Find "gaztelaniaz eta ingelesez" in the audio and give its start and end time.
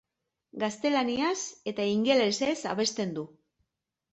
0.63-2.57